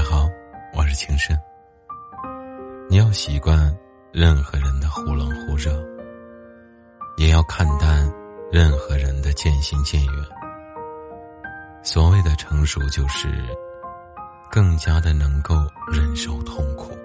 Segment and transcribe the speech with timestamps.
[0.00, 0.30] 家好，
[0.72, 1.38] 我是情深。
[2.88, 3.70] 你要习惯
[4.14, 5.70] 任何人的忽冷忽热，
[7.18, 8.10] 也要看淡
[8.50, 10.14] 任何人的渐行渐远。
[11.82, 13.28] 所谓的成熟，就是
[14.50, 15.54] 更加的能够
[15.92, 16.98] 忍受痛苦。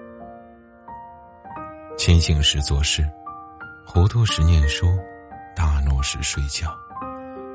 [1.98, 3.06] 清醒时做事，
[3.84, 4.86] 糊涂时念书，
[5.54, 6.74] 大怒时睡觉，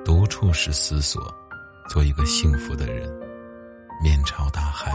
[0.05, 1.19] 独处时思索，
[1.89, 3.11] 做一个幸福的人。
[4.03, 4.91] 面朝大海，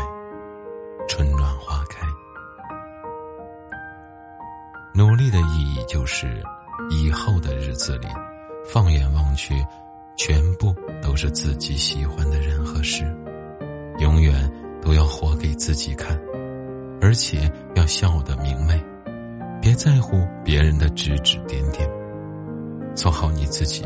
[4.97, 6.43] 努力的意义就是，
[6.89, 8.07] 以后的日子里，
[8.65, 9.55] 放眼望去，
[10.17, 13.05] 全部都是自己喜欢的人和事，
[13.99, 14.51] 永远
[14.81, 16.19] 都要活给自己看，
[17.03, 18.83] 而且要笑得明媚，
[19.61, 21.87] 别在乎别人的指指点点，
[22.95, 23.85] 做好你自己，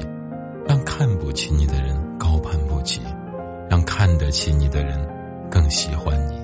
[0.69, 3.01] 让看不起你的人高攀不起。
[3.69, 4.99] 让看得起你的人
[5.49, 6.35] 更喜欢你。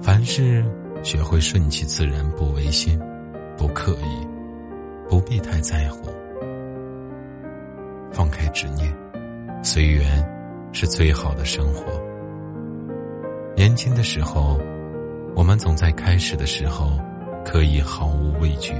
[0.00, 0.64] 凡事
[1.02, 2.96] 学会顺其自然，不违心，
[3.56, 4.26] 不刻意，
[5.08, 6.10] 不必太在乎。
[8.12, 8.92] 放开执念，
[9.62, 10.24] 随缘
[10.72, 11.84] 是最好的生活。
[13.56, 14.60] 年轻的时候，
[15.34, 16.92] 我们总在开始的时候
[17.44, 18.74] 可以毫无畏惧，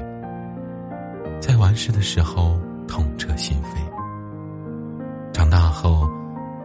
[1.41, 5.33] 在完事的时候痛彻心扉。
[5.33, 6.09] 长大后。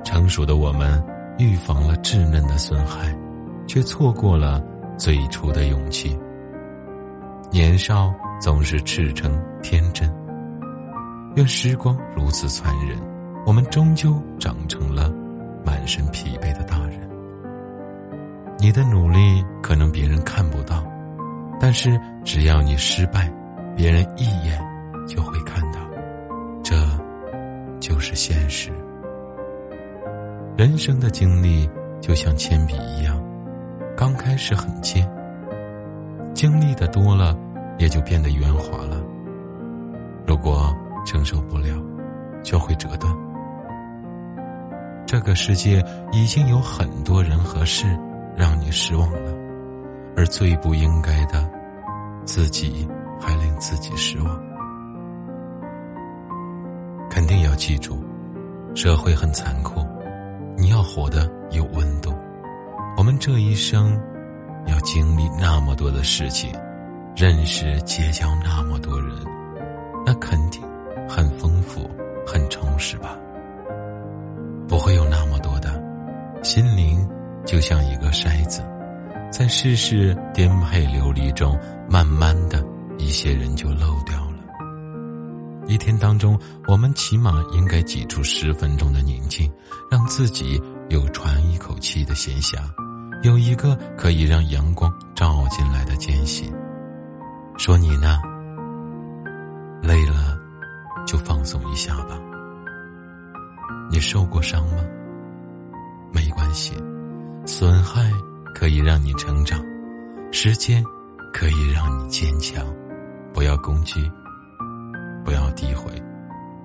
[0.04, 1.04] 成熟的我们，
[1.38, 3.14] 预防了稚嫩的损害，
[3.68, 4.64] 却错过了
[4.98, 6.18] 最初的勇气。
[7.50, 9.32] 年少总是赤诚
[9.64, 10.14] 天真，
[11.36, 12.98] 愿时光如此残忍，
[13.46, 15.12] 我们终究长成了
[15.66, 17.00] 满身疲惫的大人。
[18.60, 20.84] 你的努力可能别人看不到，
[21.60, 23.32] 但是只要你失败，
[23.76, 24.60] 别人一眼
[25.08, 25.80] 就会看到，
[26.64, 26.76] 这
[27.80, 28.72] 就是现实。
[30.58, 31.70] 人生的经历
[32.02, 33.18] 就像铅笔一样，
[33.96, 35.08] 刚开始很尖，
[36.38, 37.36] 经历的多了，
[37.80, 39.02] 也就变得圆滑了。
[40.24, 40.72] 如果
[41.04, 41.76] 承受不了，
[42.44, 43.12] 就会折断。
[45.04, 47.88] 这个世界已经有很多人和事
[48.36, 49.34] 让你失望了，
[50.16, 51.50] 而最不应该的，
[52.24, 52.88] 自己
[53.20, 54.40] 还令自己失望。
[57.10, 58.00] 肯定要记住，
[58.76, 59.84] 社会很残酷。
[60.56, 62.14] 你要活得有温度。
[62.96, 64.00] 我们这一生
[64.68, 65.07] 要经
[65.60, 66.52] 那么多的事情，
[67.16, 69.10] 认识结交那么多人，
[70.06, 70.62] 那肯定
[71.10, 71.90] 很丰富、
[72.28, 73.18] 很充实吧？
[74.68, 75.84] 不会有那么多的，
[76.44, 77.10] 心灵
[77.44, 78.62] 就像一个筛子，
[79.32, 81.58] 在世事颠沛流离中，
[81.90, 82.64] 慢慢的
[83.00, 84.38] 一些人就漏掉了。
[85.66, 89.52] 一天当中，我们起码应该挤出十分钟的宁静，
[89.90, 92.58] 让自己有喘一口气的闲暇，
[93.24, 96.54] 有一个可以让阳光照进来的间隙。
[97.58, 98.20] 说你呢？
[99.82, 100.38] 累了，
[101.08, 102.20] 就放松一下吧。
[103.90, 104.84] 你受过伤吗？
[106.14, 106.76] 没关系，
[107.48, 108.12] 损害
[108.54, 109.60] 可以让你成长，
[110.32, 110.84] 时间
[111.34, 112.64] 可以让你坚强，
[113.34, 114.08] 不要攻击。
[115.26, 115.92] 不要诋毁，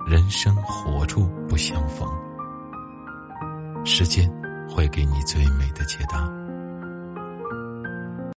[0.05, 2.07] 人生何处不相逢？
[3.83, 4.31] 时间
[4.69, 6.31] 会给你最美的解答。